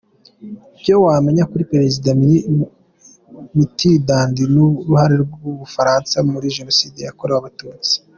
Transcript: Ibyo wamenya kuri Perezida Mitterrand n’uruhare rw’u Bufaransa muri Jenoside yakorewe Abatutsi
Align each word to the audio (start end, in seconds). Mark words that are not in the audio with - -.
Ibyo 0.75 0.95
wamenya 1.05 1.43
kuri 1.51 1.63
Perezida 1.71 2.09
Mitterrand 3.57 4.35
n’uruhare 4.53 5.15
rw’u 5.23 5.53
Bufaransa 5.61 6.15
muri 6.31 6.53
Jenoside 6.57 6.97
yakorewe 7.01 7.39
Abatutsi 7.41 7.93